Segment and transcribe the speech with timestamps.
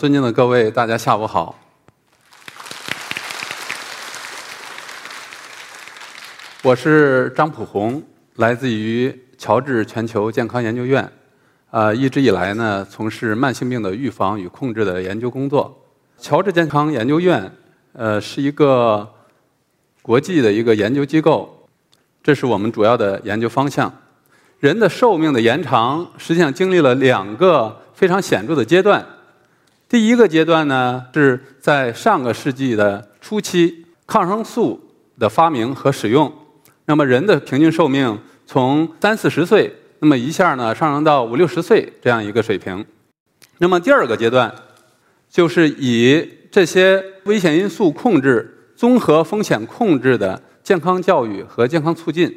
[0.00, 1.54] 尊敬的各位，大家下午好。
[6.62, 8.02] 我是张普红，
[8.36, 11.06] 来自于乔治全球健康研究院，
[11.70, 15.78] 呃，一直以来呢从事慢性病的预防与控制的研究工作。
[16.16, 17.52] 乔治健康研究院，
[17.92, 19.06] 呃，是一个
[20.00, 21.68] 国际的一个研究机构，
[22.22, 23.92] 这是我们主要的研究方向。
[24.60, 29.06] 人的寿命的延长，实际上经历了两个非常显著的阶段。
[29.90, 34.80] 第一个阶段呢，是在上个世纪的初期，抗生素
[35.18, 36.32] 的发明和使用，
[36.84, 38.16] 那么人的平均寿命
[38.46, 42.86] 从三四十岁，那么一下呢上升到五六十岁这样一个水平。
[43.58, 44.54] 那么第二个阶段，
[45.28, 52.32] 就是以这些危险因素控制、综合风险控制的健康教育和健康促进，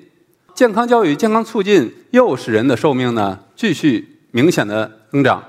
[0.56, 5.44] 健康教育、健康促进又使人的寿命呢继续明显的增长。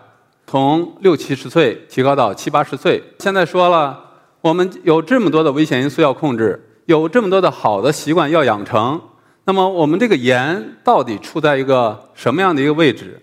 [0.46, 3.02] 从六七十岁提高到七八十岁。
[3.18, 3.98] 现在说了，
[4.40, 9.00] 我们有这么多的危险因素要控制，有这么多的好的习惯要养成。
[9.46, 13.20] 那么我们这个盐到底处在一个什么样的一个位置？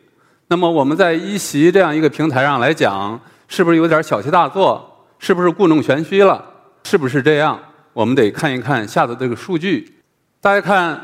[0.47, 4.87] 那么我们在一席这样一个平台上来讲，是不是有点小题大做？
[5.17, 6.43] 是不是故弄玄虚了？
[6.83, 7.59] 是不是这样？
[7.93, 9.97] 我们得看一看下头这个数据。
[10.41, 10.99] 大家看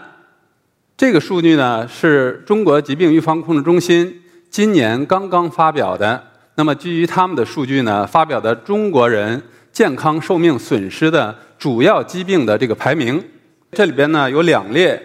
[0.98, 4.22] 这个数据呢，是中国疾病预防控制中心。
[4.50, 6.22] 今年刚刚发表的，
[6.56, 13.24] 那么基于他们的数据呢，发表的中国人健康寿命损失的主要疾病的这个排名，
[13.72, 15.00] 这里边呢有两列，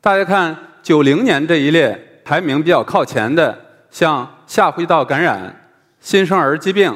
[0.00, 3.56] 大家看九零年这一列排名比较靠前的，
[3.90, 5.54] 像下呼吸道感染、
[6.00, 6.92] 新生儿疾病，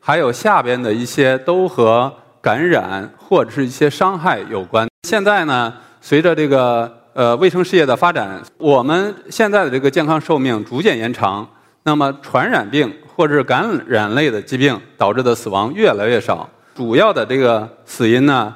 [0.00, 2.12] 还有下边的一些都和
[2.42, 4.86] 感染或者是一些伤害有关。
[5.08, 7.01] 现在呢，随着这个。
[7.14, 11.46] 呃，卫生事业的发展，我们现在的这个健康寿命逐渐延长。
[11.82, 16.48] 那么，传染病或者是感染类的疾病导致的死亡越来越少。
[16.74, 18.54] 主要的这个死因呢，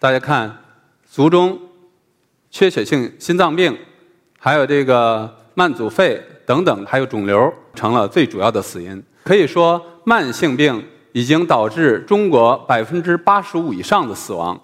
[0.00, 0.52] 大家看，
[1.08, 1.56] 卒中、
[2.50, 3.78] 缺血性心脏病，
[4.40, 9.00] 还有这个慢阻肺等等，还有肿瘤成了最主要的死因。
[9.22, 14.60] 可以说，慢性病已经导致中国百分之八十五以上的死亡。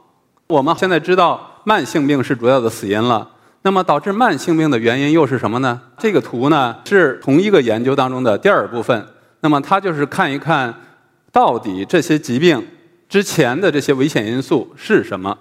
[0.48, 1.46] 我们现在知道。
[1.70, 3.30] 慢性病是主要的死因了，
[3.62, 5.80] 那么导致慢性病的原因又是什么呢？
[5.96, 9.06] 这个图呢是同一个研究当中的第二部分，
[9.38, 10.74] 那么它就是看一看
[11.30, 12.60] 到底这些疾病
[13.08, 15.38] 之前的这些危险因素是什么。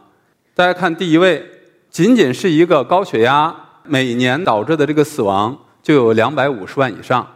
[0.54, 1.44] 大家看第一位，
[1.90, 3.52] 仅仅是一个高血压，
[3.84, 7.28] 每年导致的这个死亡就有两百五十万以上。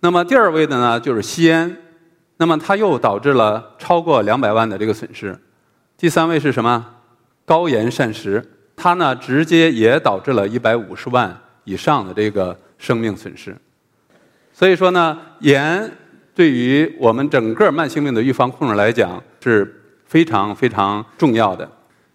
[0.00, 1.76] 那么第二位的呢就是吸烟，
[2.38, 5.38] 那么它又导致了超过两百万的这个损失。
[5.96, 6.84] 第三位是什么？
[7.44, 8.42] 高盐膳食，
[8.76, 13.56] 它呢直接也导致了一百五十万以上的这个生命损失。
[14.52, 15.90] 所以说呢，盐
[16.34, 21.68] 对于我们整个慢性病的预防控制来讲是非常非常重要的。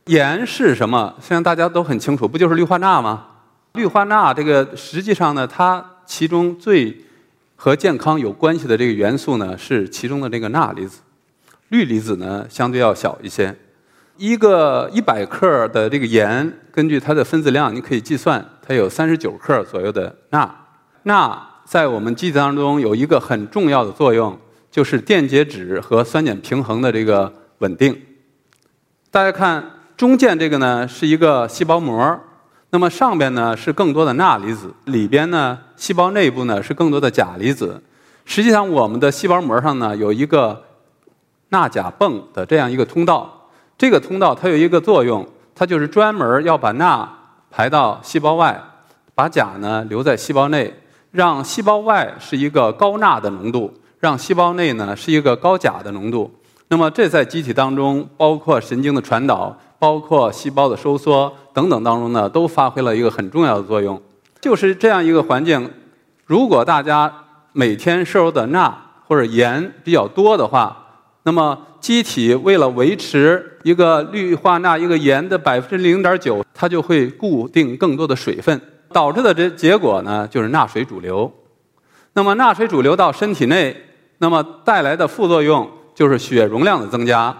[0.05, 1.13] 盐是什么？
[1.19, 3.27] 虽然大家都很清楚，不就是氯化钠吗？
[3.73, 6.95] 氯化钠这个实际上呢，它其中最
[7.55, 11.01] 和健康有关系的这个元素呢，是其中的这个钠离子，
[11.69, 13.53] 氯离子呢相对要小一些。
[14.17, 20.50] 一个一百克的这个盐，根据它的分子量，你可以计算它有三十九克左右的钠。
[21.03, 24.38] 钠在我们机体当中有一个很重要的作用，
[24.72, 27.95] 就是电解质和酸碱平衡的这个稳定。
[29.11, 29.63] 大家看
[29.95, 32.19] 中间这个呢是一个细胞膜，
[32.72, 37.81] 那么上边呢是更多的钠离子，里边呢细胞内部呢是更多的钾离子。
[38.25, 40.63] 实际上我们的细胞膜上呢有一个
[41.50, 43.37] 钠钾泵的这样一个通道。
[43.77, 47.07] 这个通道它有一个作用，它就是专门要把钠
[47.51, 48.59] 排到细胞外，
[49.13, 50.73] 把钾呢留在细胞内，
[51.11, 56.31] 让细胞外是一个高钠的浓度，让细胞内呢是一个高钾的浓度。
[56.69, 64.01] 那么这在机体当中，包括神经的传导，包括细胞的收缩等等当中呢，都发挥了一个很重要的作用。
[64.41, 65.71] 就是这样一个环境，
[66.25, 67.13] 如果大家
[67.53, 68.75] 每天摄入的钠
[69.07, 70.87] 或者盐比较多的话，
[71.27, 78.62] 那么，机体为了维持一个氯化钠、一个盐的百分之零点九，它就会固定更多的水分，
[78.94, 81.29] 导致的这结果呢，就是钠水主流。
[82.13, 83.75] 那么，钠水主流到身体内，
[84.19, 87.38] 那么带来的副作用就是血容量的增加。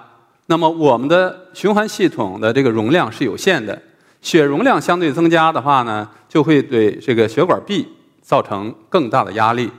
[0.48, 3.82] 那么，我们的循环系统的这个容量是有限的，
[4.22, 7.88] 血容量相对增加的话呢，就会对这个血管壁
[8.22, 9.72] 造成更大的压力，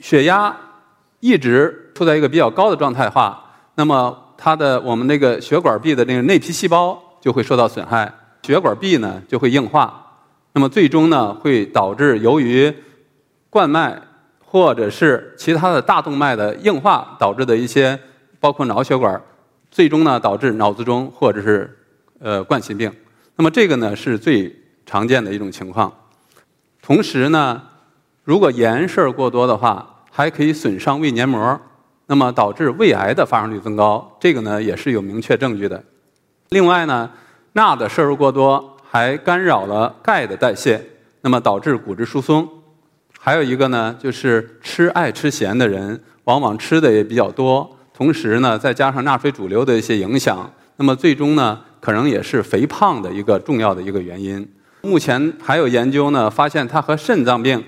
[0.00, 0.54] 血压
[1.20, 3.44] 一直处在一个比较高的状态化。
[3.78, 8.10] 那么，它的我们那个血管壁的那个内皮细胞就会受到损害，
[8.42, 10.02] 血管壁呢就会硬化，
[10.54, 12.74] 那么最终呢会导致由于
[13.50, 14.00] 冠脉
[14.42, 17.98] 或者是其他的大动脉的硬化导致的一些，
[18.40, 19.20] 包括脑血管，
[19.70, 21.78] 最终呢导致脑卒中或者是
[22.18, 22.90] 呃冠心病。
[23.36, 24.54] 那么这个呢是最
[24.86, 25.92] 常见的一种情况。
[26.80, 27.60] 同时呢，
[28.24, 31.60] 如果盐摄入过多的话，还可以损伤胃黏膜，
[32.06, 34.16] 那么导致胃癌的发生率增高。
[34.20, 35.82] 这个呢也是有明确证据的。
[36.50, 37.10] 另外呢，
[37.54, 40.80] 钠的摄入过多还干扰了钙的代谢，
[41.22, 42.48] 那么导致骨质疏松。
[43.18, 54.48] 还有一个呢，就是吃爱吃咸的人，往往吃的也比较多，同时呢，再加上钠水主流的一些影响，那么最终呢，可能也是肥胖的一个重要的一个原因。
[54.82, 57.64] 目前还有研究呢，发现它和肾脏病、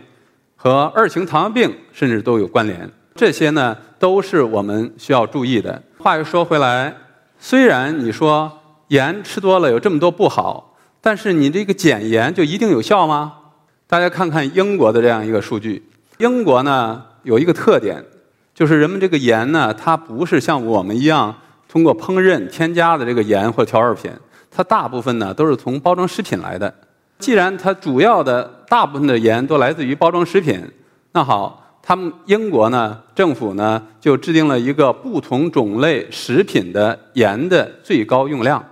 [0.55, 2.89] 和二型糖尿病甚至都有关联。
[3.17, 5.83] 这些呢，都是我们需要注意的。
[5.99, 6.95] 话又说回来，
[7.39, 8.51] 虽然你说
[8.89, 13.35] 盐吃多了有这么多不好，但是你这个减盐就一定有效吗？
[13.87, 15.83] 大家看看英国的这样一个数据。
[16.19, 18.05] 英国呢有一个特点，
[18.55, 21.35] 就是人们这个盐呢，它不是像我们一样
[21.69, 24.11] 通过烹饪添加的这个盐或调味品，
[24.51, 26.73] 它大部分呢都是从包装食品来的。
[27.19, 30.61] 既然它主要的大部分的盐都来自于包装食品，
[31.13, 38.63] 那好，他们英国呢政府呢就制定了一个不同种类食品的盐的最高用量。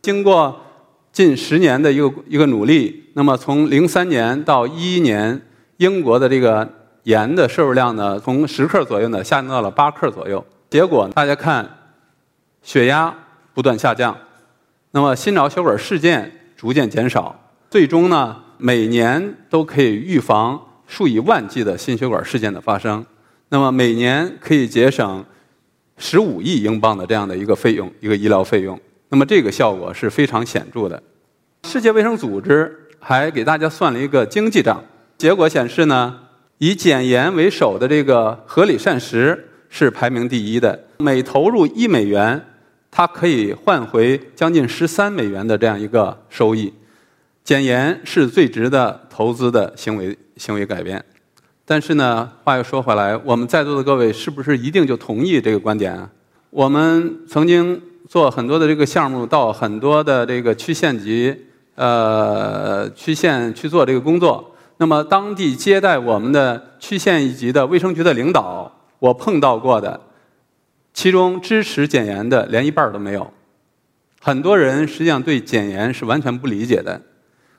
[0.00, 0.58] 经过
[1.12, 5.38] 近十年的一个一个努力，那么从零三年到一一年，
[5.76, 6.66] 英国的这个
[7.02, 10.42] 盐的摄入量呢，从十克左右呢下降到了八克左右。
[10.70, 11.68] 结果大家看，
[12.62, 13.14] 血压
[13.52, 14.16] 不断下降，
[14.92, 20.58] 那么心脑血管事件逐渐减少，最终呢，每年都可以预防
[20.92, 23.02] 数以万计的心血管事件的发生。
[23.48, 25.24] 那么每年可以节省
[25.96, 28.78] 十五亿英镑的这样的一个费用，一个医疗费用。
[29.08, 31.02] 那么这个效果是非常显著的。
[31.66, 34.84] 世界卫生组织还给大家算了一个经济账，
[35.16, 36.14] 结果显示呢，
[36.58, 40.78] 以减盐为首的这个合理膳食是排名第一的。
[40.98, 42.38] 每投入一美元，
[42.90, 46.70] 它可以换回将近十三美元的这样一个收益。
[47.44, 51.04] 减盐是最值得投资的行为行为改变。
[51.64, 56.10] 但是呢，话又说回来，我们在座的各位是不是一定就同意这个观点啊？
[56.50, 57.80] 我们曾经。
[58.08, 61.34] 做很多的这个项目，到很多的这个区县级、
[61.76, 64.54] 呃区县去做这个工作。
[64.76, 69.98] 那么当地接待我们的区县一级的卫生局的领导，我碰到过的，
[70.92, 73.32] 其中支持减盐的连一半都没有。
[74.20, 77.00] 很多人实际上对减盐是完全不理解的。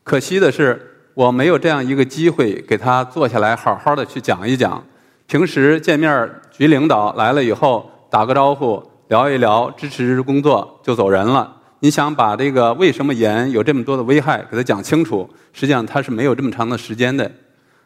[0.03, 4.83] 可惜的是，我没有这样一个机会给他坐下来好好的去讲一讲。
[5.27, 8.83] 平时见面局领导来了以后打个招呼。
[9.09, 11.55] 聊一聊支持工作就走人了。
[11.81, 17.29] 你想把这个为什么盐有这么多的危害给他讲清楚，实际上他是没有这么长的时间的。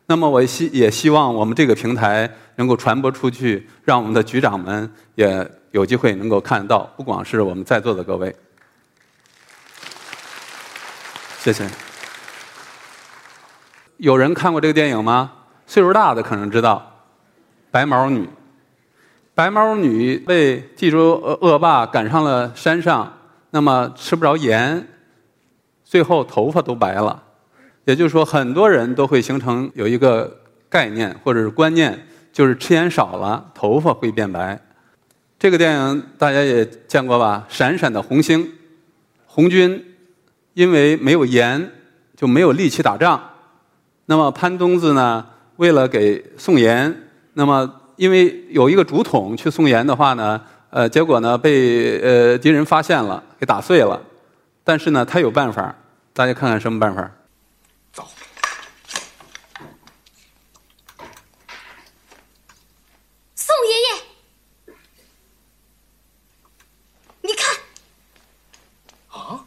[0.05, 8.33] 那么我希也希望我们这个平台能够传播出去，让我们的局长们也有机会能够看到，不光是我们在座的各位。
[11.39, 11.86] 谢谢。
[13.97, 15.31] 有人看过这个电影吗？
[15.65, 17.03] 岁数大的可能知道，
[17.71, 18.21] 《白毛女》。
[19.33, 23.11] 白毛女被地主恶恶霸赶上了山上，
[23.51, 24.87] 那么吃不着盐，
[25.83, 27.21] 最后头发都白了。
[27.85, 34.59] 也就是说，很多人都会形成有一个概念或者是观念，就是吃盐少了，头发会变白。
[35.39, 37.45] 这个电影大家也见过吧？
[37.49, 38.53] 闪闪的红星，
[39.25, 39.95] 红军
[40.53, 41.71] 因为没有盐
[42.15, 43.21] 就没有力气打仗。
[44.07, 45.23] 那么潘冬子呢，
[45.57, 47.81] 为了给送盐，那么。
[47.97, 53.99] 因为有一个竹筒去送盐的话呢，呃，结果呢被呃敌人发现了，给打碎了。
[54.63, 55.75] 但是呢，他有办法，
[56.13, 57.11] 大家看看什么办法？
[57.91, 58.07] 走，
[63.33, 64.75] 宋爷爷，
[67.21, 67.55] 你看，
[69.09, 69.43] 啊，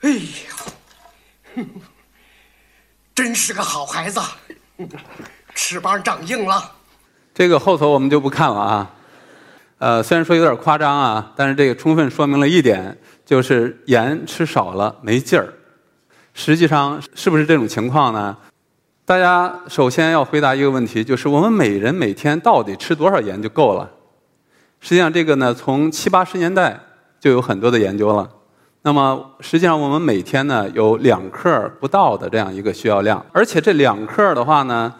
[0.00, 0.24] 哎呀！
[3.12, 4.20] 真是个好孩子，
[5.54, 6.72] 翅膀长硬了。
[7.32, 8.90] 这个后头我们就不看了啊。
[9.78, 12.94] 呃，虽然说有点夸张啊，但是这个充分说明了一点，
[13.24, 15.54] 就是盐吃少了没劲儿。
[16.34, 18.36] 实际上是不是这种情况呢？
[19.06, 23.90] 大家首先要回答一个问题，就是我们每人每天到底吃多少盐就够了？
[24.80, 26.78] 实际上这个呢，从七八十年代
[27.18, 28.28] 就有很多的研究了。
[28.82, 34.94] 那么实际上，我们每天呢有两克不到的这样一个需要量，而且这两克的话呢，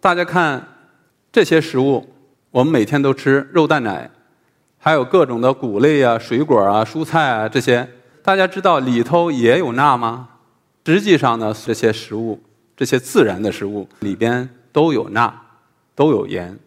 [0.00, 0.66] 大家看
[1.30, 2.08] 这些食物，
[2.50, 4.10] 我们每天都吃肉蛋奶，
[4.78, 7.86] 还有各种的谷类啊、水果啊、蔬菜啊这些，
[8.22, 10.28] 大家知道里头也有钠吗？
[10.86, 12.42] 实际上呢，这些食物，
[12.74, 15.32] 这些自然的食物里边都有钠，
[15.94, 16.58] 都有盐，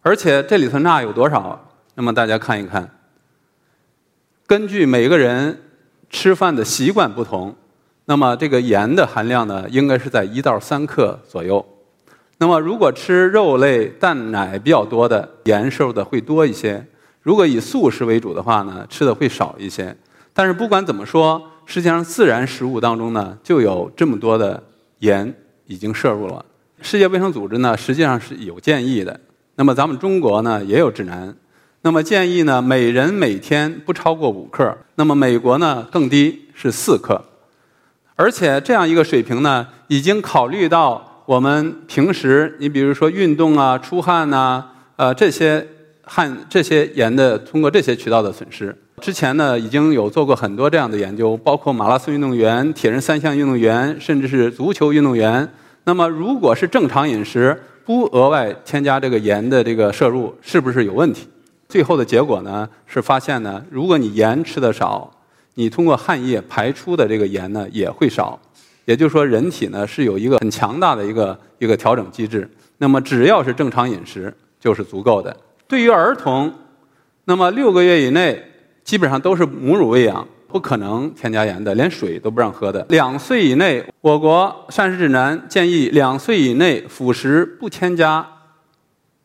[0.00, 1.60] 而且这里头钠有多少？
[1.94, 2.90] 那么大家看一看，
[4.46, 5.60] 根据每个人
[6.14, 7.52] 吃饭的习惯不同，
[8.04, 11.62] 那么这个盐的含量呢，应该是在一到三克左右。
[12.38, 16.80] 那么如果吃肉类、蛋奶比较多的，盐摄入的会多一些；
[17.20, 19.94] 如果以素食为主的话呢，吃的会少一些。
[20.32, 24.62] 但是不管怎么说，实际上自然食物当中呢，就有这么多的
[25.00, 25.34] 盐
[25.66, 26.44] 已经摄入了。
[26.80, 29.18] 世界卫生组织呢，实际上是有建议的。
[29.56, 31.34] 那么咱们中国呢，也有指南。
[31.86, 34.74] 那么建议呢，每人每天不超过五克。
[34.94, 37.22] 那么美国呢更低，是四克。
[38.16, 44.64] 而且这样一个水平呢，已经考虑到我们平时，你比如说运动啊、出汗呐，
[44.96, 45.66] 呃这些
[46.04, 48.74] 汗、这些盐的通过这些渠道的损失。
[49.02, 55.46] 之前呢已经有做过很多这样的研究，包括马拉松运动员、铁人三项运动员，甚至是足球运动员。
[55.84, 61.28] 那么如果是正常饮食，不额外添加这个盐的这个摄入，是不是有问题？
[61.74, 65.10] 最后的结果呢，是发现呢，如果你盐吃的少，
[65.54, 68.38] 你通过汗液排出的这个盐呢也会少。
[68.84, 72.48] 也就是说，人体呢是有一个很强大的一个一个调整机制。
[72.78, 75.36] 那么只要是正常饮食就是足够的。
[75.66, 76.54] 对于儿童，
[77.24, 78.40] 那么六个月以内
[78.84, 82.86] 基本上都是母乳喂养，不可能添加盐的，连水都不让喝的。
[82.90, 88.24] 两岁以内，我国膳食指南建议两岁以内辅食不添加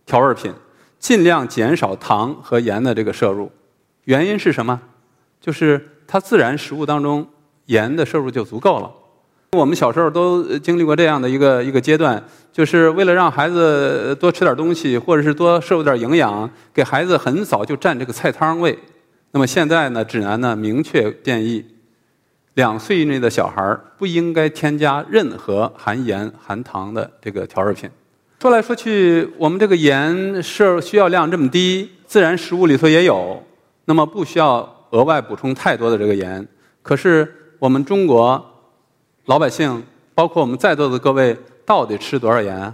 [0.07, 0.51] 调味品。
[0.99, 3.51] 尽量减少糖和盐的这个摄入，
[4.03, 4.79] 原因是什么？
[5.41, 7.25] 就是它自然食物当中
[7.65, 8.91] 盐的摄入就足够了。
[9.53, 18.77] 我们小时候都经历过这样的一个一个阶段，就是为了让孩子多吃点东西，或者是多摄入点营养，给孩子很早就占这个菜汤喂。
[19.31, 21.65] 那么现在呢，指南呢明确建议，
[22.53, 27.89] 两岁以内的小孩不应该添加任何含盐含糖的这个调味品。
[28.41, 33.43] 说来说去，我们这个盐摄需要量这么低，自然食物里头也有，
[33.83, 36.47] 那么不需要额外补充太多的这个盐。
[36.81, 37.29] 可是
[37.59, 38.41] 我们中国
[39.25, 39.83] 老百姓，
[40.15, 42.73] 包括我们在座的各位，到底吃多少盐？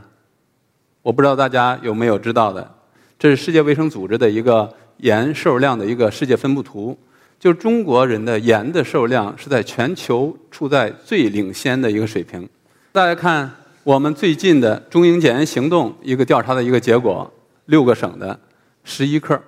[1.02, 2.72] 我不知道大家有没有知道的。
[3.18, 6.96] 这是世界卫生组织的一个盐摄入量的一个世界分布图，
[7.40, 12.48] 就中国人的盐的摄入量是在全球处在最领先的一个水平。
[12.92, 13.52] 大家看。
[13.86, 17.32] 我们最近的中英检验行动一个调查的一个结果，
[17.66, 18.38] 六个省的
[18.84, 19.40] 十一克，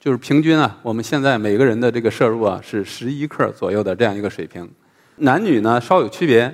[0.00, 4.66] 就是平均啊，我们现在每个人的这个摄入啊是十一克左右的这样一个水平。
[5.16, 6.50] 男女呢稍有区别，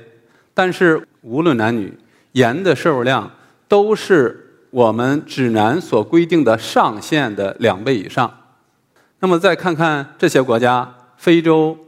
[0.52, 1.96] 但是无论男女，
[2.32, 3.30] 盐的摄入量
[3.68, 8.28] 都是我们指南所规定的上限的两倍以上。
[9.20, 11.78] 那么再看看这些国家，非洲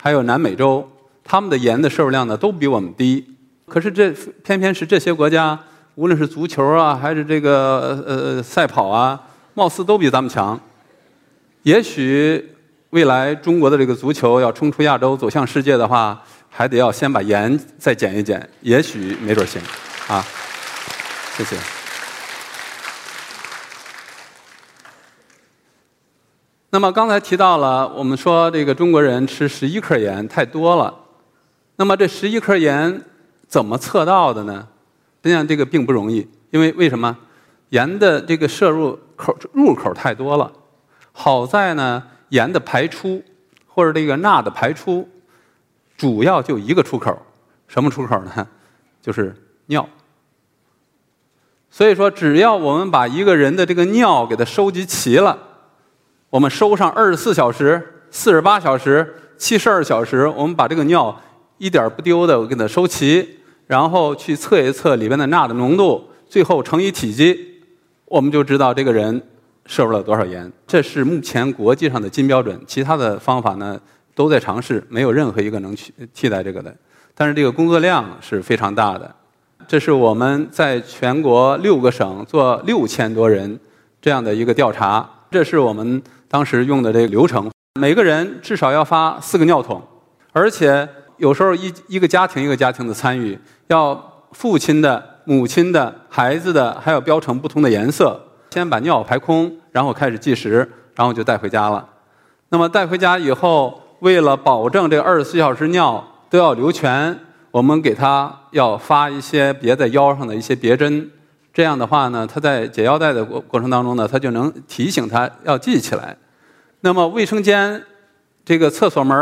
[0.00, 0.88] 还有南美洲，
[1.24, 3.33] 他们的盐的摄入量呢都比我们低。
[3.66, 4.10] 可是这
[4.44, 5.58] 偏偏是这些国家，
[5.94, 9.18] 无论是足球啊，还是这个呃赛跑啊，
[9.54, 10.60] 貌似都比咱们强。
[11.62, 12.54] 也许
[12.90, 18.46] 未来中国的这个足球要冲出亚洲，走向世界的话，还得要先把盐再减一减。
[18.60, 19.60] 也许没准行
[20.08, 20.22] 啊。
[21.34, 21.56] 谢谢。
[26.68, 30.94] 那么刚才提到了，我们说这个中国人吃十一克盐太多了。
[31.76, 33.02] 那么这十一克盐。
[33.54, 34.66] 怎么测到的呢？
[35.22, 37.16] 实际上这个并不容易，因为为什么？
[37.68, 40.50] 盐的这个摄入口入口太多了。
[41.12, 43.22] 好在呢，盐的排出
[43.68, 45.08] 或者这个钠的排出，
[45.96, 47.16] 主要就一个出口，
[47.68, 48.44] 什么出口呢？
[49.00, 49.32] 就是
[49.66, 49.88] 尿。
[51.70, 55.38] 所以说，只要我们把一个人的这个尿给它收集齐了，
[56.28, 61.16] 我们收上二十四小时、四十八小时、七十二小时，我们把这个尿
[61.58, 63.42] 一点不丢的我给它收齐。
[63.66, 67.62] 然后去测一测里边的钠的浓度，最后乘以体积，
[68.06, 69.22] 我们就知道这个人
[69.66, 70.50] 摄入了多少盐。
[70.66, 73.80] 这是目前国际上的金标准，其他的方法呢
[74.14, 76.74] 都在尝试，没有任何一个能去替代这个的。
[77.14, 79.14] 但是这个工作量是非常大的。
[79.66, 83.58] 这是我们在全国六个省做六千多人
[84.02, 87.50] 这样的一个调查，这是我们当时用的这个流程。
[87.80, 89.82] 每个人至少要发四个尿桶，
[90.32, 90.86] 而且
[91.24, 93.38] 有时候一一个家庭一个家庭的参与。
[93.68, 93.98] 要
[94.32, 98.20] 父亲的、母亲的、孩子的，还要标成不同的颜色。
[98.50, 101.82] 先把尿排空，然后开始计时，然后就带回家了。
[102.50, 107.18] 那么带回家以后，为了保证这二十四小时尿都要留全，
[107.50, 111.10] 我们给他要发一些别在腰上的一些别针。
[111.54, 116.14] 这样的话呢，他在解腰带的过过程当中呢，他就能提醒他要记起来。
[116.82, 117.82] 那么卫生间、
[118.44, 119.16] 这个厕所门、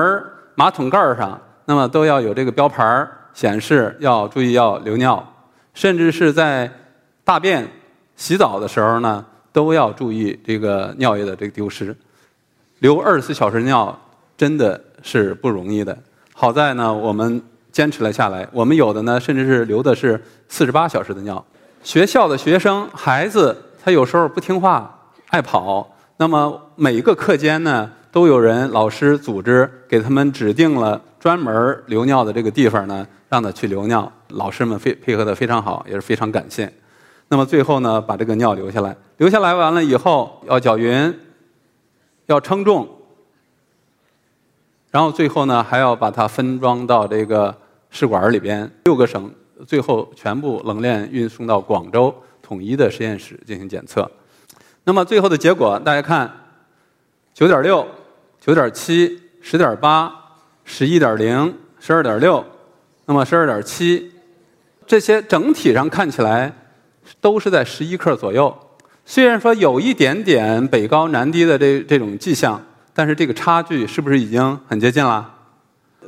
[0.57, 3.19] 马桶盖上，那么都要有这个标牌儿。
[3.35, 5.27] 显示要注意要留尿，
[5.73, 6.71] 甚至是在
[7.25, 7.67] 大便、
[8.15, 11.97] 洗澡的时候呢，都要注意这个尿液的这个丢失。
[12.81, 13.99] 留二十四小时尿
[14.37, 15.97] 真的是不容易的，
[16.35, 18.47] 好在呢我们坚持了下来。
[18.53, 21.43] 我们有的呢甚至是留的是四十八小时的尿。
[21.83, 24.95] 学校的学生孩子他有时候不听话，
[25.31, 34.13] 爱跑，那么每一个课间呢都有人老师组织给他们指定了专门留尿的这个地方呢，让他去留尿。
[34.29, 36.73] 老师们非配合的非常好，也是非常感谢。
[37.29, 41.19] 那么最后呢把这个尿留下来，留下来完了以后要搅匀。
[42.27, 42.89] 要称重，
[44.93, 47.55] 然后最后呢还要把它分装到这个
[47.91, 49.31] 试管里边，六个省
[49.67, 54.09] 最后全部冷链运送到广州统一的实验室进行检测。
[54.85, 56.31] 那么最后的结果，大家看，
[57.35, 57.87] 九点六、
[58.45, 60.13] 九点七、十点八、
[60.65, 62.45] 十一点零、十二点六，
[63.07, 64.11] 那么十二点七，
[64.85, 66.53] 这些整体上看起来
[67.21, 68.53] 都是在十一克左右。
[69.05, 72.61] 虽然说有一点点北高南低的这这种迹象，
[72.93, 75.33] 但是这个差距是不是已经很接近了？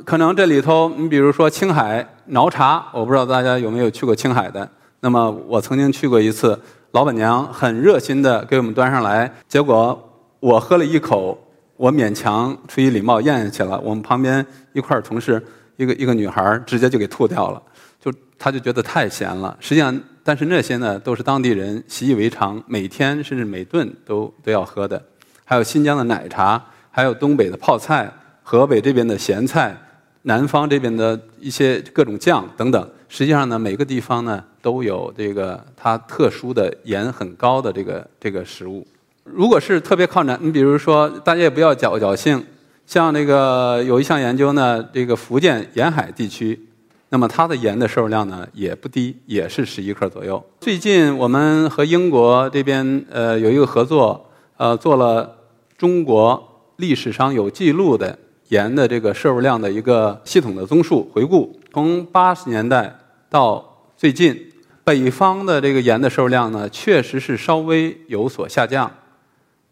[0.05, 4.69] 可能这里头，你比如说青海挠茶，我不知道大家有没有去过青海的。
[4.99, 6.61] 那么我曾经去过一次，
[6.91, 11.39] 老板娘很热心的给我们端上来，结果我喝了一口，
[11.77, 13.81] 我勉强出于礼貌咽下去了。
[13.81, 15.43] 我们旁边一块同事，
[15.77, 17.63] 一个一个女孩直接就给吐掉了，
[18.01, 19.57] 就她就觉得太咸了。
[19.61, 19.99] 实际上。
[20.27, 24.99] 但是那些呢，都是当地人习以为常，每天甚至每顿都都要喝的。
[25.45, 28.11] 还有新疆的奶茶，还有东北的泡菜，
[28.43, 29.77] 河北这边的咸菜，
[30.23, 32.91] 南方这边的一些各种酱等等。
[33.07, 38.87] 实际上呢，每个地方呢都有这个它特殊的盐很高的这个这个食物。
[39.25, 42.45] 如果是特别靠南，你比如说，大家也不要侥侥幸，
[42.87, 46.69] 像那个有一项研究呢，这个福建沿海地区。
[47.09, 50.45] 那么它的盐的摄入量呢也不低，也是十一克左右。
[50.61, 55.35] 最近我们和英国这边呃有一个合作，呃做了
[55.79, 56.43] 中国
[56.77, 61.59] 历史上有记录的盐的这个摄入量的一个系统的综述回顾。
[61.73, 62.93] 从八十年代
[63.31, 63.65] 到
[63.97, 64.37] 最近，
[64.83, 68.91] 北方的这个盐的摄入量呢确实是稍微有所下降，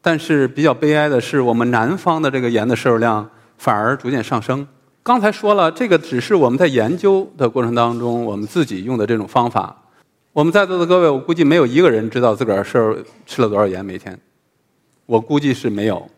[0.02, 4.66] 但是比较悲哀的是，我们南方的这个盐的摄入量反而逐渐上升。
[5.02, 9.74] 刚才说了，这个只是我们在研究的过程当中，我们自己用的这种方法。
[10.32, 14.18] 我们在座的各位，我估计没有一个人知道自个儿摄入吃了多少盐每天。
[15.06, 16.08] 我估计是没有。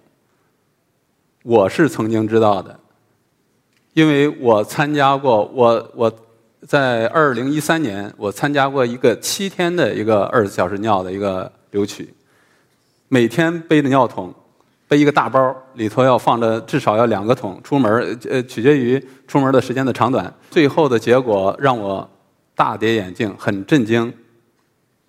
[1.42, 2.79] 我是曾经知道的，
[3.92, 6.12] 因为我参加过，我我
[6.66, 12.14] 在二零一三年，我参加过一个七天的一个二十四小时尿的一个留取，
[13.14, 14.35] 每天背着尿桶。
[14.88, 20.35] 背一个大包，里头要放着至少要两个桶，出门呃取决于出门的时间的长短。
[20.50, 22.09] 最后的结果让我
[22.57, 24.12] 大跌眼镜，很震惊，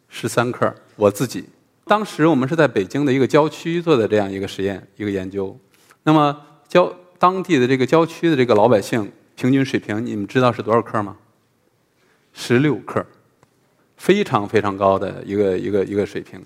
[0.07, 0.71] 十三克。
[0.95, 1.45] 我自己
[1.85, 5.57] 当时我们是在北京的一个郊区做的这样一个实验，一个研究。
[6.03, 11.17] 那么郊当地的这个郊区的这个老百姓平均水平，你们知道是多少克吗？
[12.33, 13.03] 十六克，
[13.97, 16.39] 非常非常高的一个一个一个水平。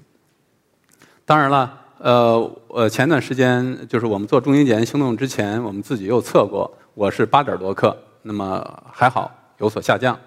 [1.30, 1.72] 当然了。
[2.00, 10.18] 呃，呃，前段时间就是我们做中英检验行动之前，我们自己又测过，我是八点多克，那么还好有所下降。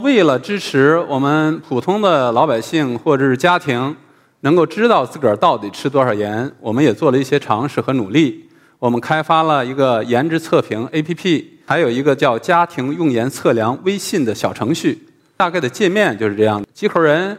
[0.00, 3.96] 为了支持我们普通的老百姓或者是家庭
[4.40, 8.46] 能够知道自个儿到底吃多少盐，我们也做了一些尝试和努力。
[8.78, 15.08] 我们开发了一个盐值测评 APP，还有一个叫家庭用盐测量微信的小程序。
[15.38, 17.38] 大概的界面就是这样，几口人。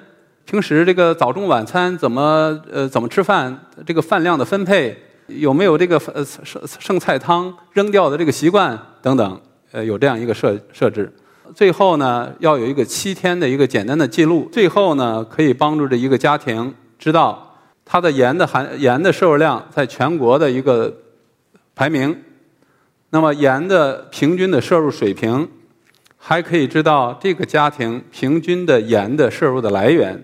[0.52, 3.58] 平时这个早中晚餐怎么呃怎么吃饭？
[3.86, 4.94] 这个饭量的分配
[5.28, 9.42] 有没有这个呃剩剩菜汤扔掉的这个习惯等等？
[9.72, 11.10] 呃，有这样一个设设置。
[11.56, 14.50] 最后呢，要有一个七天的一个简单的记录。
[14.52, 20.94] 最后呢，可以帮助这一个家庭知道它的盐的含盐的摄入量在全国的一个
[21.74, 22.14] 排名。
[23.12, 25.48] 那么盐的平均的摄入水平，
[26.18, 30.22] 还可以知道这个家庭平均的盐的摄入的来源。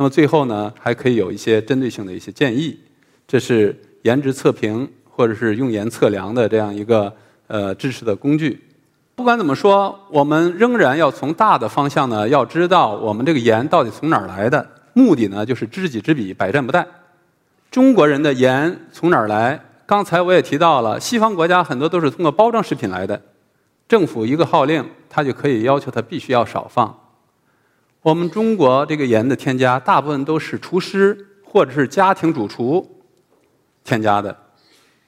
[0.00, 2.74] 那么最后呢，还可以有一些针对性的一些建议，
[3.28, 7.12] 这是颜值测评或者是用盐测量的这样一个
[7.48, 8.58] 呃支持的工具。
[9.14, 14.66] 不管怎么说，我们仍然要从大的方向呢，要知道我们这个盐到底从哪儿来的。
[14.94, 16.82] 目的呢，就是知己知彼，百战不殆。
[17.70, 19.60] 中国人的盐从哪儿来？
[19.84, 23.20] 刚才我也提到了，西方国家很多都是通过包装食品来的，
[23.86, 26.98] 政府一个号令，它就可以要求它必须要少放。
[28.02, 33.02] 我们中国这个盐的添加，大部分都是厨师或者是家庭主厨
[33.84, 34.34] 添加的。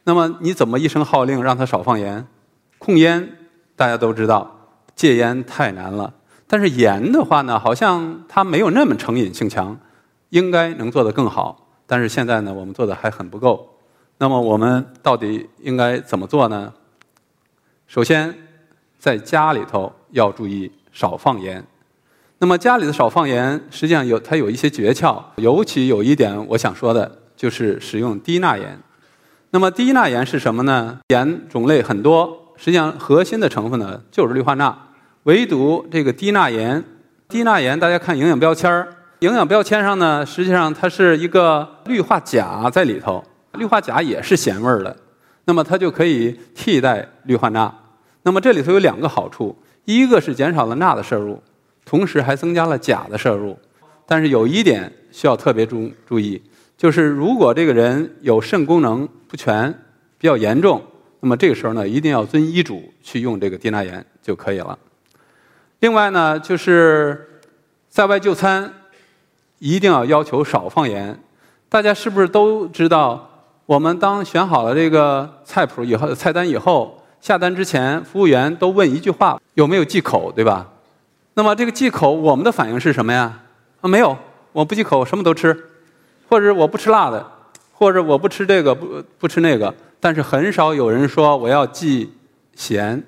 [0.05, 2.26] 那么你怎么一声号令让他少放盐？
[2.78, 3.37] 控烟
[3.76, 6.12] 大家都知道，戒烟太难了。
[6.46, 9.78] 但是盐的话呢，好像它没有那么成瘾性强，
[10.28, 11.66] 应该能做得更好。
[11.87, 13.78] 但是现在呢，我们做的还很不够。
[14.18, 16.74] 那么我们到底应该怎么做呢？
[17.87, 18.35] 首先，
[18.98, 21.64] 在家里头要注意少放盐。
[22.42, 28.76] 那么家里的少放盐，实际上有它有一些诀窍，尤其有一点我想说的，就是使用低钠盐。
[29.50, 30.98] 那么低钠盐是什么呢？
[31.11, 34.76] 盐种类很多，实际上核心的成分呢就是氯化钠，
[35.22, 36.83] 唯独这个低钠盐，
[37.28, 38.88] 低钠盐大家看营养标签儿，
[39.20, 43.22] 营养标签上呢，实际上它是一个氯化钾在里头。
[43.52, 44.96] 氯化钾也是咸味儿的，
[45.44, 47.72] 那么它就可以替代氯化钠。
[48.24, 51.40] 那么这里头有两个好处，一个是减少了钠的摄入，
[51.84, 53.58] 同时还增加了钾的摄入。
[54.06, 56.42] 但是有一点需要特别注注意，
[56.76, 59.72] 就是如果这个人有肾功能不全、
[60.18, 60.82] 比较严重，
[61.20, 64.78] 那么这个时候呢，一定要遵医嘱去用这个低钠盐就可以了。
[65.80, 67.40] 另外呢，就是
[67.88, 68.72] 在外就餐，
[69.58, 71.18] 一定要要求少放盐。
[71.68, 73.28] 大家是不是都知道？
[73.64, 80.68] 我们当选好了这个菜谱以后，菜单以后下单之前，服务员都问一句话：有没有忌口，对吧？
[81.34, 83.40] 那么这个忌口，我们的反应是什么呀？
[83.80, 84.16] 啊，没有，
[84.52, 85.56] 我不忌口，什么都吃，
[86.28, 87.26] 或者我不吃辣的，
[87.72, 89.74] 或者我不吃这个，不不吃那个。
[89.98, 92.12] 但是很少有人说我要忌
[92.54, 93.02] 咸。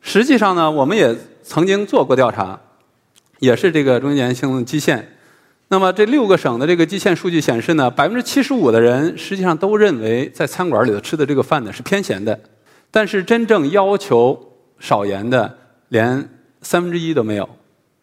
[0.00, 2.58] 实际上呢，我们也曾经做过调查，
[3.38, 5.16] 也是这个中年性基线。
[5.68, 12.38] 那么这六个省的这个基线数据显示呢，百分之七十五的人实际上都认为在餐馆里头吃的这个饭呢是偏咸的，
[12.90, 14.38] 但是真正要求
[14.78, 16.28] 少盐的连
[16.62, 17.48] 三分之一都没有，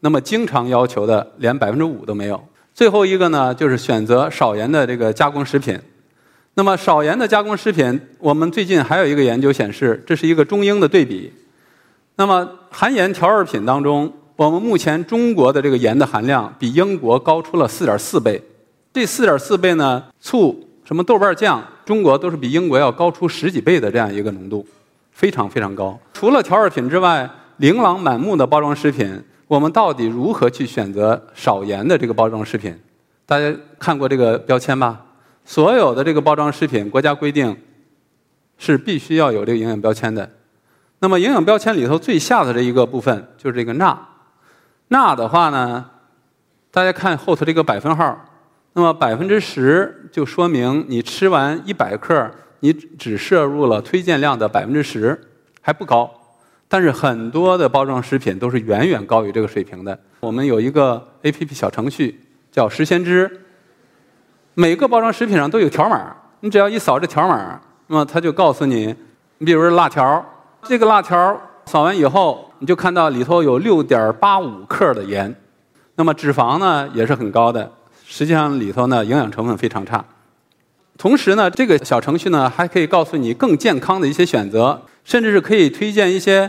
[0.01, 2.39] 那么经常要求的连百分之五都没有。
[2.73, 5.79] 最后一个呢，就是选择少盐的这个加工食品。
[6.53, 11.33] 那么少盐的加工食品，我们最近还有一个研究显示，这是一个中英的对比。
[12.17, 14.13] 那么含盐调味品当中。
[14.35, 18.41] 我们目前中国的这个盐的含量比英国高出了四点四倍，
[18.93, 24.65] 这四点四倍呢，醋、什么豆瓣酱，中国都是比英国要高出十几倍的这样一个浓度，
[25.11, 25.99] 非常非常高。
[26.13, 32.73] 除了调味品之外，琳琅满目的包装食品，我们到底如何去选择少盐的这个包装食品？
[33.25, 34.97] 大家看过这个标签吧？
[35.43, 37.57] 所有的这个包装食品，国家规定
[38.57, 40.29] 是必须要有这个营养标签的。
[40.99, 44.07] 那么营养标签里头最下的这一个部分就是这个钠。
[44.87, 45.85] 钠的话呢，
[46.71, 48.25] 大家看后头这个百分号，
[48.71, 55.19] 那么百分之十就说明你吃完一百克，你只摄入了推荐量的百分之十，
[55.61, 56.09] 还不高。
[56.69, 59.99] 但是很多的包装食品都是远远高于这个水平的。
[60.21, 63.41] 我们有一个 A P P 小程序叫“食先知”，
[64.55, 68.95] 每个包装食品上都有条码，你只要一扫这条码，那么它就告诉你，
[69.39, 70.25] 你比如说辣条，
[70.63, 72.45] 这个辣条扫完以后。
[72.61, 75.33] 你就看到里头有六点八五克的盐，
[75.95, 77.71] 那么脂肪呢也是很高的。
[78.05, 80.03] 实际上里头呢营养成分非常差。
[80.97, 86.47] 同时呢，这个小程序呢还可以告诉你更健康的一些选择，甚至是可以推荐一些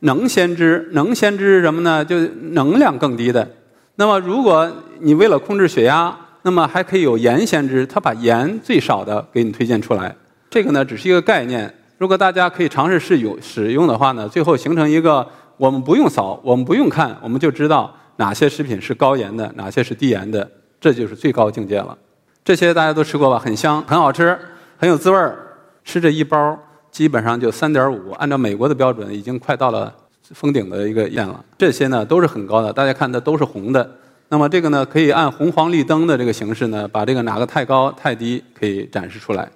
[0.00, 0.88] 能先知。
[0.90, 2.04] 能先知什么呢？
[2.04, 2.18] 就
[2.50, 3.48] 能量更低的。
[3.94, 6.12] 那么如果你为了控制血压，
[6.42, 10.12] 那么还可以有盐先知，它把盐最少的给你推荐出来。
[10.50, 11.72] 这个呢只是一个概念。
[11.96, 15.24] 如果大家可以尝试试用使用的话呢，最后形成一个。
[15.58, 21.96] 我们不用扫，我们不用看，我们就知道哪些食品是高盐的，哪些是低盐的，这就是最高境界了。
[22.42, 23.38] 这些大家都吃过吧？
[23.38, 24.36] 很香，很好吃，
[24.76, 25.38] 很有滋味儿。
[25.84, 26.58] 吃这一包，
[26.92, 29.92] 基本上就三点五，按照美国的标准，已经快到了
[30.30, 31.44] 封顶的一个盐了。
[31.58, 33.90] 这些呢都是很高的，大家看它都是红的。
[34.28, 39.48] 那么这个呢，可以按红黄绿灯的这个形式呢，把这个哪个太高太低可以展示出来。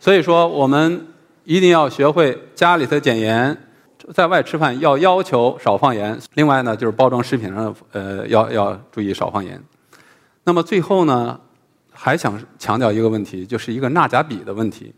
[0.00, 1.06] 所以说，我们
[1.44, 3.56] 一定要学会家里头减盐。
[4.14, 9.60] 在外吃饭要要求少放盐，另外呢就是包装食品上呃要要注意少放盐。
[10.44, 11.38] 那么最后呢，
[11.92, 14.94] 还想强调一个问题，就是一个钠钾比的问题。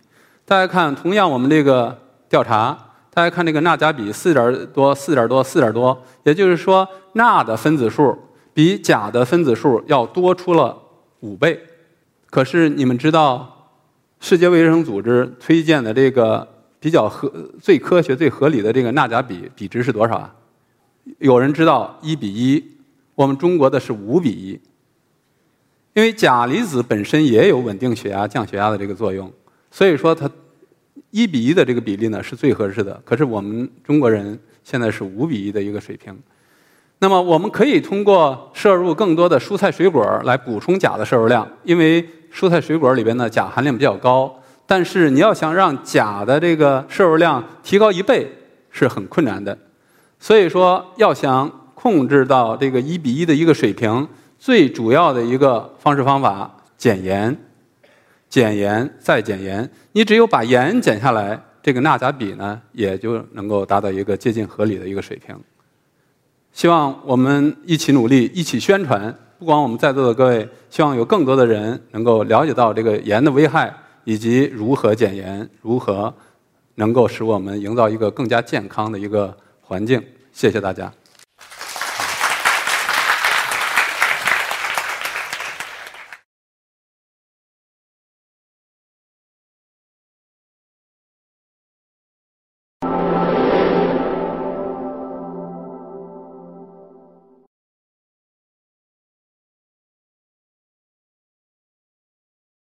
[0.50, 1.96] 大家看，同样我们这个
[2.28, 2.76] 调查，
[3.14, 8.18] 大家看这个钠钾比四点多、四点多、四点多，也就是说钠的分子数
[8.52, 10.76] 比钾的分子数要多出了
[11.20, 11.56] 五倍。
[12.30, 13.70] 可是你们知道，
[14.18, 16.46] 世界卫生组织推荐的这个。
[16.82, 20.34] 比较合最科学、最合理的这个钠钾比比值是多少啊？
[21.18, 22.64] 有人知道一比一，
[23.14, 24.58] 我们中国的是五比一。
[25.92, 29.30] 因为钾离子本身也有稳定血压、降血压的这个作用，
[29.70, 30.26] 所以说它
[31.10, 33.00] 一比一的这个比例呢是最合适的。
[33.04, 36.16] 可是我们中国人现在是五比一的一个水平。
[36.98, 44.34] 那么我们可以通过摄入更多的蔬菜水果来补充钾的摄入量，因为蔬菜水果里边的钾含量比较高。
[44.66, 48.30] 但是你要想让钾的这个摄入量提高一倍
[48.70, 49.56] 是很困难的。
[50.18, 54.06] 所以说，要想控制到这个一比一的一个水平，
[54.38, 57.34] 最主要的一个方式方法，减盐，
[58.30, 59.68] 减盐再减盐。
[59.92, 65.36] 你只有把盐减下来，这个钠钾比呢，也就能够达到一个接近合理的一个水平。
[66.52, 69.14] 希望我们一起努力，一起宣传。
[69.38, 76.12] 不光我们在座的各位，希望有更多的人能够了解到这个盐的危害，以及如何减盐，如何
[76.74, 80.02] 能够使我们营造一个更加健康的一个环境。
[80.32, 80.92] 谢谢大家。